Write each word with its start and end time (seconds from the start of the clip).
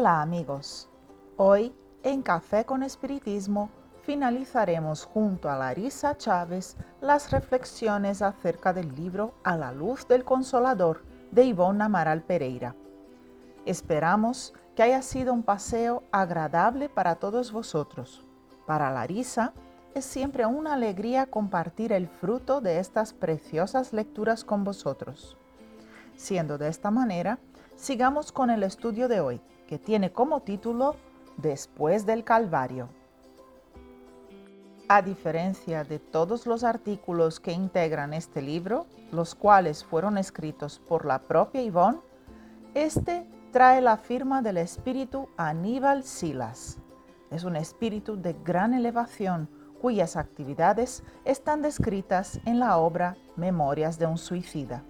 Hola 0.00 0.22
amigos, 0.22 0.88
hoy 1.36 1.74
en 2.04 2.22
Café 2.22 2.64
con 2.64 2.84
Espiritismo 2.84 3.68
finalizaremos 4.02 5.04
junto 5.04 5.50
a 5.50 5.56
Larisa 5.56 6.16
Chávez 6.16 6.76
las 7.00 7.32
reflexiones 7.32 8.22
acerca 8.22 8.72
del 8.72 8.94
libro 8.94 9.34
A 9.42 9.56
la 9.56 9.72
luz 9.72 10.06
del 10.06 10.22
consolador 10.22 11.02
de 11.32 11.46
Ivonne 11.46 11.82
Amaral 11.82 12.22
Pereira. 12.22 12.76
Esperamos 13.66 14.54
que 14.76 14.84
haya 14.84 15.02
sido 15.02 15.32
un 15.32 15.42
paseo 15.42 16.04
agradable 16.12 16.88
para 16.88 17.16
todos 17.16 17.50
vosotros. 17.50 18.24
Para 18.68 18.92
Larisa 18.92 19.52
es 19.96 20.04
siempre 20.04 20.46
una 20.46 20.74
alegría 20.74 21.26
compartir 21.26 21.92
el 21.92 22.06
fruto 22.06 22.60
de 22.60 22.78
estas 22.78 23.12
preciosas 23.12 23.92
lecturas 23.92 24.44
con 24.44 24.62
vosotros. 24.62 25.36
Siendo 26.14 26.56
de 26.56 26.68
esta 26.68 26.92
manera, 26.92 27.40
sigamos 27.74 28.30
con 28.30 28.50
el 28.50 28.62
estudio 28.62 29.08
de 29.08 29.20
hoy, 29.20 29.40
que 29.68 29.78
tiene 29.78 30.10
como 30.10 30.40
título 30.40 30.96
Después 31.36 32.06
del 32.06 32.24
Calvario. 32.24 32.88
A 34.88 35.02
diferencia 35.02 35.84
de 35.84 35.98
todos 35.98 36.46
los 36.46 36.64
artículos 36.64 37.38
que 37.38 37.52
integran 37.52 38.14
este 38.14 38.40
libro, 38.40 38.86
los 39.12 39.34
cuales 39.34 39.84
fueron 39.84 40.16
escritos 40.16 40.80
por 40.80 41.04
la 41.04 41.20
propia 41.20 41.62
Yvonne, 41.62 42.00
este 42.72 43.28
trae 43.52 43.82
la 43.82 43.98
firma 43.98 44.40
del 44.40 44.56
espíritu 44.56 45.28
Aníbal 45.36 46.02
Silas. 46.02 46.78
Es 47.30 47.44
un 47.44 47.54
espíritu 47.54 48.16
de 48.16 48.32
gran 48.42 48.72
elevación 48.72 49.50
cuyas 49.82 50.16
actividades 50.16 51.04
están 51.26 51.60
descritas 51.60 52.40
en 52.46 52.58
la 52.58 52.78
obra 52.78 53.18
Memorias 53.36 53.98
de 53.98 54.06
un 54.06 54.16
suicida. 54.16 54.82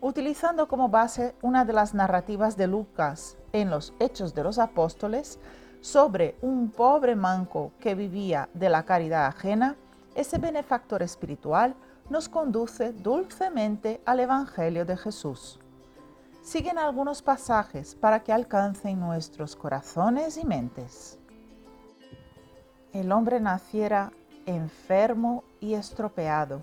Utilizando 0.00 0.68
como 0.68 0.88
base 0.88 1.34
una 1.42 1.64
de 1.64 1.72
las 1.72 1.92
narrativas 1.92 2.56
de 2.56 2.68
Lucas 2.68 3.36
en 3.52 3.70
los 3.70 3.92
Hechos 3.98 4.34
de 4.34 4.42
los 4.42 4.58
Apóstoles 4.58 5.38
sobre 5.80 6.36
un 6.42 6.70
pobre 6.70 7.16
manco 7.16 7.72
que 7.80 7.94
vivía 7.94 8.48
de 8.54 8.68
la 8.68 8.84
caridad 8.84 9.26
ajena, 9.26 9.76
ese 10.14 10.38
benefactor 10.38 11.02
espiritual 11.02 11.74
nos 12.08 12.28
conduce 12.28 12.92
dulcemente 12.92 14.00
al 14.04 14.20
Evangelio 14.20 14.84
de 14.84 14.96
Jesús. 14.96 15.58
Siguen 16.42 16.78
algunos 16.78 17.22
pasajes 17.22 17.94
para 17.94 18.22
que 18.22 18.32
alcancen 18.32 18.98
nuestros 18.98 19.56
corazones 19.56 20.36
y 20.36 20.44
mentes. 20.44 21.18
El 22.92 23.12
hombre 23.12 23.40
naciera 23.40 24.12
enfermo 24.46 25.44
y 25.60 25.74
estropeado 25.74 26.62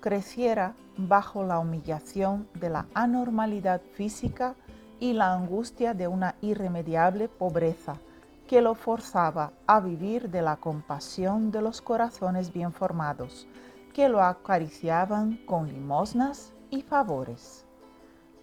creciera 0.00 0.74
bajo 0.96 1.42
la 1.44 1.58
humillación 1.58 2.46
de 2.54 2.68
la 2.68 2.86
anormalidad 2.92 3.80
física 3.94 4.54
y 5.04 5.12
la 5.12 5.34
angustia 5.34 5.92
de 5.92 6.08
una 6.08 6.34
irremediable 6.40 7.28
pobreza 7.28 7.98
que 8.48 8.62
lo 8.62 8.74
forzaba 8.74 9.52
a 9.66 9.78
vivir 9.78 10.30
de 10.30 10.40
la 10.40 10.56
compasión 10.56 11.50
de 11.50 11.60
los 11.60 11.82
corazones 11.82 12.54
bien 12.54 12.72
formados, 12.72 13.46
que 13.92 14.08
lo 14.08 14.22
acariciaban 14.22 15.44
con 15.44 15.68
limosnas 15.68 16.54
y 16.70 16.80
favores. 16.80 17.66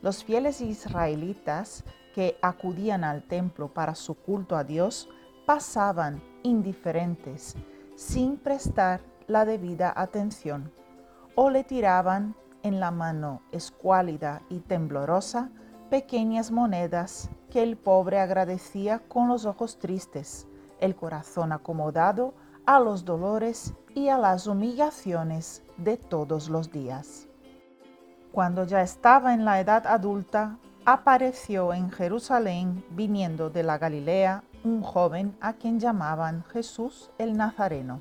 Los 0.04 0.24
fieles 0.24 0.62
israelitas 0.62 1.84
que 2.14 2.38
acudían 2.44 3.04
al 3.04 3.24
templo 3.24 3.74
para 3.74 3.96
su 3.96 4.14
culto 4.14 4.56
a 4.56 4.64
Dios 4.64 5.10
pasaban 5.48 6.22
indiferentes, 6.44 7.56
sin 7.96 8.38
prestar 8.38 9.02
la 9.26 9.46
debida 9.46 9.92
atención 9.96 10.72
o 11.34 11.50
le 11.50 11.64
tiraban 11.64 12.36
en 12.62 12.80
la 12.80 12.92
mano 12.92 13.42
escuálida 13.52 14.44
y 14.48 14.60
temblorosa 14.60 15.50
pequeñas 15.92 16.52
monedas 16.52 17.30
que 17.50 17.62
el 17.62 17.76
pobre 17.76 18.18
agradecía 18.18 19.00
con 19.10 19.28
los 19.28 19.46
ojos 19.46 19.78
tristes, 19.78 20.48
el 20.80 20.96
corazón 20.96 21.52
acomodado 21.52 22.34
a 22.66 22.80
los 22.80 23.04
dolores 23.04 23.74
y 23.94 24.08
a 24.08 24.18
las 24.18 24.48
humillaciones 24.48 25.64
de 25.76 25.98
todos 25.98 26.48
los 26.48 26.72
días. 26.72 27.28
Cuando 28.32 28.64
ya 28.64 28.82
estaba 28.82 29.34
en 29.34 29.44
la 29.44 29.60
edad 29.60 29.86
adulta, 29.86 30.58
apareció 30.86 31.74
en 31.74 31.92
Jerusalén, 31.92 32.86
viniendo 32.92 33.50
de 33.50 33.64
la 33.64 33.78
Galilea, 33.78 34.46
un 34.64 34.82
joven 34.82 35.36
a 35.42 35.52
quien 35.52 35.82
llamaban 35.82 36.46
Jesús 36.46 37.12
el 37.18 37.36
Nazareno 37.36 38.00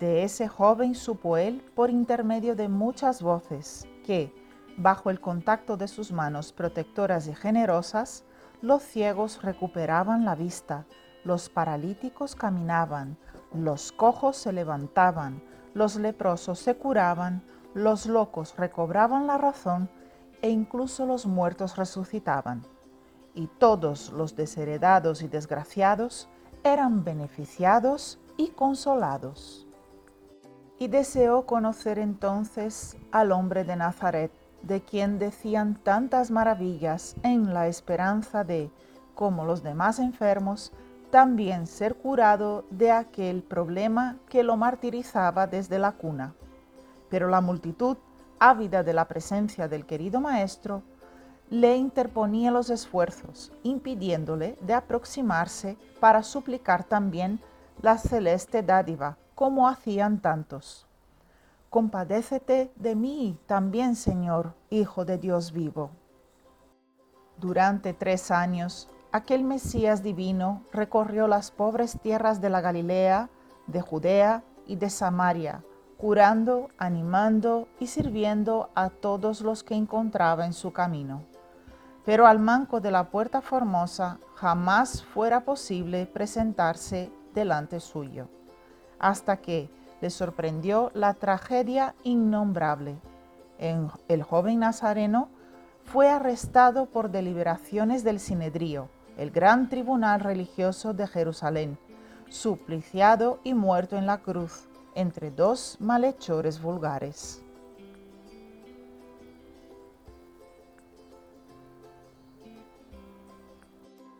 de 0.00 0.24
ese 0.24 0.48
joven 0.48 0.94
supo 0.94 1.36
él 1.36 1.62
por 1.74 1.90
intermedio 1.90 2.56
de 2.56 2.68
muchas 2.68 3.22
voces 3.22 3.86
que, 4.04 4.32
bajo 4.76 5.10
el 5.10 5.20
contacto 5.20 5.76
de 5.76 5.88
sus 5.88 6.12
manos 6.12 6.52
protectoras 6.52 7.26
y 7.28 7.34
generosas, 7.34 8.24
los 8.62 8.82
ciegos 8.82 9.42
recuperaban 9.42 10.24
la 10.24 10.34
vista, 10.34 10.86
los 11.24 11.48
paralíticos 11.48 12.34
caminaban, 12.34 13.16
los 13.52 13.92
cojos 13.92 14.36
se 14.36 14.52
levantaban, 14.52 15.42
los 15.74 15.96
leprosos 15.96 16.58
se 16.58 16.76
curaban, 16.76 17.42
los 17.74 18.06
locos 18.06 18.54
recobraban 18.56 19.26
la 19.26 19.38
razón 19.38 19.90
e 20.42 20.50
incluso 20.50 21.06
los 21.06 21.26
muertos 21.26 21.76
resucitaban. 21.76 22.62
Y 23.34 23.48
todos 23.48 24.12
los 24.12 24.36
desheredados 24.36 25.22
y 25.22 25.28
desgraciados 25.28 26.28
eran 26.64 27.04
beneficiados 27.04 28.18
y 28.38 28.48
consolados 28.48 29.66
y 30.78 30.88
deseó 30.88 31.46
conocer 31.46 31.98
entonces 31.98 32.96
al 33.12 33.32
hombre 33.32 33.64
de 33.64 33.76
Nazaret, 33.76 34.30
de 34.66 34.80
quien 34.80 35.18
decían 35.18 35.76
tantas 35.82 36.30
maravillas 36.30 37.14
en 37.22 37.54
la 37.54 37.68
esperanza 37.68 38.42
de, 38.44 38.70
como 39.14 39.44
los 39.44 39.62
demás 39.62 39.98
enfermos, 39.98 40.72
también 41.10 41.66
ser 41.66 41.94
curado 41.94 42.64
de 42.70 42.90
aquel 42.90 43.42
problema 43.42 44.16
que 44.28 44.42
lo 44.42 44.56
martirizaba 44.56 45.46
desde 45.46 45.78
la 45.78 45.92
cuna. 45.92 46.34
Pero 47.08 47.28
la 47.28 47.40
multitud, 47.40 47.96
ávida 48.38 48.82
de 48.82 48.92
la 48.92 49.06
presencia 49.06 49.68
del 49.68 49.86
querido 49.86 50.20
maestro, 50.20 50.82
le 51.48 51.76
interponía 51.76 52.50
los 52.50 52.70
esfuerzos, 52.70 53.52
impidiéndole 53.62 54.58
de 54.62 54.74
aproximarse 54.74 55.76
para 56.00 56.24
suplicar 56.24 56.82
también 56.82 57.40
la 57.82 57.98
celeste 57.98 58.62
dádiva 58.62 59.16
como 59.36 59.68
hacían 59.68 60.18
tantos. 60.20 60.85
Compadécete 61.76 62.72
de 62.76 62.94
mí 62.96 63.38
también, 63.44 63.96
Señor, 63.96 64.54
Hijo 64.70 65.04
de 65.04 65.18
Dios 65.18 65.52
vivo. 65.52 65.90
Durante 67.36 67.92
tres 67.92 68.30
años, 68.30 68.88
aquel 69.12 69.44
Mesías 69.44 70.02
divino 70.02 70.62
recorrió 70.72 71.28
las 71.28 71.50
pobres 71.50 72.00
tierras 72.00 72.40
de 72.40 72.48
la 72.48 72.62
Galilea, 72.62 73.28
de 73.66 73.82
Judea 73.82 74.42
y 74.66 74.76
de 74.76 74.88
Samaria, 74.88 75.62
curando, 75.98 76.70
animando 76.78 77.68
y 77.78 77.88
sirviendo 77.88 78.70
a 78.74 78.88
todos 78.88 79.42
los 79.42 79.62
que 79.62 79.74
encontraba 79.74 80.46
en 80.46 80.54
su 80.54 80.72
camino. 80.72 81.24
Pero 82.06 82.26
al 82.26 82.38
manco 82.38 82.80
de 82.80 82.90
la 82.90 83.10
puerta 83.10 83.42
formosa 83.42 84.18
jamás 84.34 85.04
fuera 85.04 85.44
posible 85.44 86.06
presentarse 86.06 87.12
delante 87.34 87.80
suyo 87.80 88.30
hasta 88.98 89.36
que 89.36 89.68
le 90.06 90.10
sorprendió 90.10 90.92
la 90.94 91.14
tragedia 91.14 91.96
innombrable. 92.04 92.96
el 93.58 94.22
joven 94.22 94.60
nazareno 94.60 95.28
fue 95.82 96.08
arrestado 96.08 96.86
por 96.86 97.10
deliberaciones 97.10 98.04
del 98.04 98.20
Sinedrío, 98.20 98.88
el 99.16 99.32
gran 99.32 99.68
tribunal 99.68 100.20
religioso 100.20 100.94
de 100.94 101.08
Jerusalén, 101.08 101.76
supliciado 102.28 103.40
y 103.42 103.54
muerto 103.54 103.96
en 103.96 104.06
la 104.06 104.18
cruz 104.18 104.68
entre 104.94 105.32
dos 105.32 105.76
malhechores 105.80 106.62
vulgares. 106.62 107.42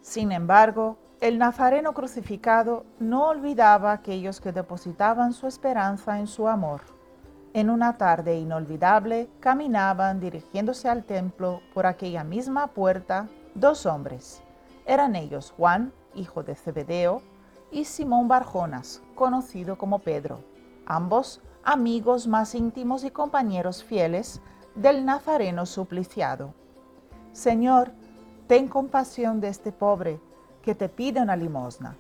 Sin 0.00 0.32
embargo, 0.32 0.98
el 1.26 1.38
Nazareno 1.38 1.92
crucificado 1.92 2.86
no 3.00 3.26
olvidaba 3.26 3.90
a 3.90 3.94
aquellos 3.94 4.40
que 4.40 4.52
depositaban 4.52 5.32
su 5.32 5.48
esperanza 5.48 6.20
en 6.20 6.28
su 6.28 6.46
amor. 6.46 6.82
En 7.52 7.68
una 7.68 7.98
tarde 7.98 8.38
inolvidable 8.38 9.28
caminaban 9.40 10.20
dirigiéndose 10.20 10.88
al 10.88 11.02
templo 11.02 11.62
por 11.74 11.84
aquella 11.84 12.22
misma 12.22 12.68
puerta 12.68 13.28
dos 13.56 13.86
hombres. 13.86 14.40
Eran 14.86 15.16
ellos 15.16 15.52
Juan, 15.56 15.92
hijo 16.14 16.44
de 16.44 16.54
Zebedeo, 16.54 17.22
y 17.72 17.86
Simón 17.86 18.28
Barjonas, 18.28 19.02
conocido 19.16 19.76
como 19.76 19.98
Pedro, 19.98 20.38
ambos 20.86 21.42
amigos 21.64 22.28
más 22.28 22.54
íntimos 22.54 23.02
y 23.02 23.10
compañeros 23.10 23.82
fieles 23.82 24.40
del 24.76 25.04
Nazareno 25.04 25.66
supliciado. 25.66 26.54
Señor, 27.32 27.90
ten 28.46 28.68
compasión 28.68 29.40
de 29.40 29.48
este 29.48 29.72
pobre, 29.72 30.20
que 30.66 30.74
te 30.74 30.88
pide 30.88 31.22
una 31.22 31.36
limosna. 31.36 31.96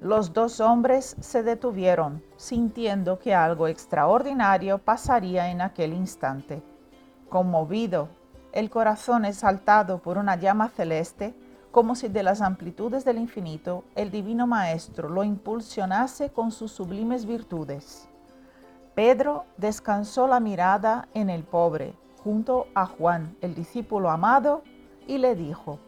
Los 0.00 0.32
dos 0.32 0.58
hombres 0.58 1.16
se 1.20 1.42
detuvieron, 1.42 2.22
sintiendo 2.38 3.18
que 3.18 3.34
algo 3.34 3.68
extraordinario 3.68 4.78
pasaría 4.78 5.50
en 5.50 5.60
aquel 5.60 5.92
instante. 5.92 6.62
Conmovido, 7.28 8.08
el 8.52 8.70
corazón 8.70 9.26
exaltado 9.26 9.98
por 9.98 10.16
una 10.16 10.36
llama 10.36 10.70
celeste, 10.70 11.34
como 11.70 11.94
si 11.94 12.08
de 12.08 12.22
las 12.22 12.40
amplitudes 12.40 13.04
del 13.04 13.18
infinito 13.18 13.84
el 13.96 14.10
Divino 14.10 14.46
Maestro 14.46 15.10
lo 15.10 15.22
impulsionase 15.22 16.30
con 16.30 16.50
sus 16.52 16.72
sublimes 16.72 17.26
virtudes. 17.26 18.08
Pedro 18.94 19.44
descansó 19.58 20.26
la 20.26 20.40
mirada 20.40 21.06
en 21.12 21.28
el 21.28 21.44
pobre, 21.44 21.94
junto 22.24 22.66
a 22.74 22.86
Juan, 22.86 23.36
el 23.42 23.54
discípulo 23.54 24.08
amado, 24.08 24.62
y 25.06 25.18
le 25.18 25.34
dijo, 25.34 25.78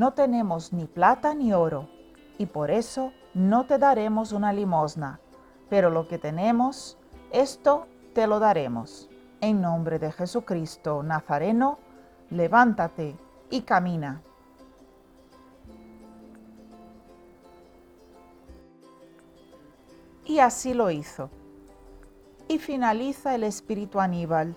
No 0.00 0.14
tenemos 0.14 0.72
ni 0.72 0.86
plata 0.86 1.34
ni 1.34 1.52
oro, 1.52 1.86
y 2.38 2.46
por 2.46 2.70
eso 2.70 3.12
no 3.34 3.66
te 3.66 3.76
daremos 3.76 4.32
una 4.32 4.50
limosna, 4.50 5.20
pero 5.68 5.90
lo 5.90 6.08
que 6.08 6.16
tenemos, 6.16 6.96
esto 7.32 7.86
te 8.14 8.26
lo 8.26 8.38
daremos. 8.38 9.10
En 9.42 9.60
nombre 9.60 9.98
de 9.98 10.10
Jesucristo 10.10 11.02
Nazareno, 11.02 11.78
levántate 12.30 13.14
y 13.50 13.60
camina. 13.60 14.22
Y 20.24 20.38
así 20.38 20.72
lo 20.72 20.90
hizo. 20.90 21.28
Y 22.48 22.58
finaliza 22.58 23.34
el 23.34 23.44
espíritu 23.44 24.00
Aníbal. 24.00 24.56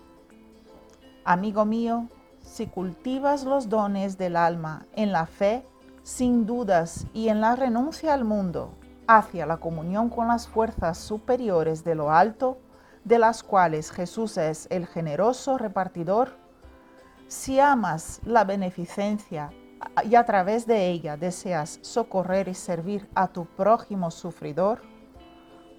Amigo 1.25 1.65
mío, 1.65 2.07
si 2.43 2.67
cultivas 2.67 3.43
los 3.43 3.69
dones 3.69 4.17
del 4.17 4.35
alma 4.35 4.85
en 4.93 5.11
la 5.11 5.25
fe, 5.25 5.65
sin 6.03 6.45
dudas 6.45 7.07
y 7.13 7.29
en 7.29 7.41
la 7.41 7.55
renuncia 7.55 8.13
al 8.13 8.25
mundo, 8.25 8.75
hacia 9.07 9.45
la 9.45 9.57
comunión 9.57 10.09
con 10.09 10.27
las 10.27 10.47
fuerzas 10.47 10.97
superiores 10.97 11.83
de 11.83 11.95
lo 11.95 12.11
alto, 12.11 12.59
de 13.03 13.17
las 13.17 13.41
cuales 13.41 13.91
Jesús 13.91 14.37
es 14.37 14.67
el 14.69 14.85
generoso 14.85 15.57
repartidor, 15.57 16.37
si 17.27 17.59
amas 17.59 18.21
la 18.25 18.43
beneficencia 18.43 19.49
y 20.03 20.15
a 20.15 20.25
través 20.25 20.67
de 20.67 20.89
ella 20.89 21.17
deseas 21.17 21.79
socorrer 21.81 22.47
y 22.47 22.53
servir 22.53 23.09
a 23.15 23.27
tu 23.27 23.45
prójimo 23.45 24.11
sufridor, 24.11 24.81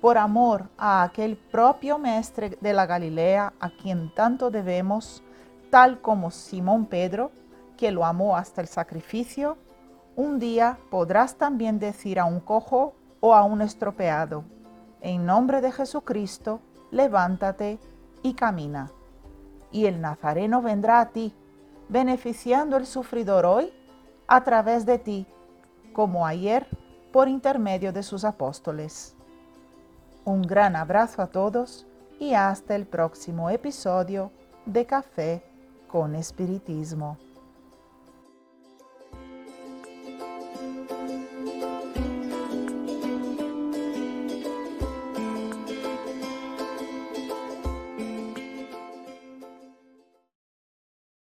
por 0.01 0.19
amor 0.19 0.69
a 0.77 1.03
aquel 1.03 1.37
propio 1.37 1.99
Mestre 1.99 2.59
de 2.61 2.73
la 2.75 2.87
Galilea 2.87 3.55
a 3.59 3.71
quien 3.71 4.13
tanto 4.15 4.51
debemos, 4.51 5.23
tal 5.75 6.01
como 6.01 6.31
Simón 6.31 6.87
Pedro, 6.87 7.33
que 7.77 7.91
lo 7.91 8.05
amó 8.05 8.37
hasta 8.37 8.61
el 8.61 8.69
sacrificio, 8.69 9.59
un 10.15 10.39
día 10.39 10.79
podrás 10.89 11.35
también 11.35 11.81
decir 11.81 12.21
a 12.21 12.27
un 12.27 12.39
cojo 12.39 12.95
o 13.19 13.35
a 13.35 13.43
un 13.43 13.61
estropeado, 13.61 14.45
en 15.01 15.27
nombre 15.27 15.61
de 15.61 15.73
Jesucristo, 15.73 16.61
levántate 16.93 17.81
y 18.23 18.35
camina. 18.35 18.93
Y 19.73 19.87
el 19.87 20.01
Nazareno 20.01 20.63
vendrá 20.63 21.01
a 21.01 21.09
ti, 21.09 21.35
beneficiando 21.89 22.77
el 22.77 22.87
sufridor 22.87 23.45
hoy 23.45 23.73
a 24.29 24.45
través 24.45 24.87
de 24.87 25.01
ti, 25.01 25.27
como 25.93 26.25
ayer 26.25 26.69
por 27.13 27.27
intermedio 27.27 27.93
de 27.93 28.05
sus 28.05 28.25
apóstoles. 28.25 29.17
Un 30.25 30.43
gran 30.43 30.77
abrazo 30.77 31.21
a 31.21 31.27
todos 31.27 31.85
y 32.21 32.35
hasta 32.35 32.77
el 32.77 32.87
próximo 32.87 33.51
episodio 33.51 34.31
de 34.67 34.87
Café 34.87 35.54
con 35.95 36.17
Espiritismo. 36.17 37.19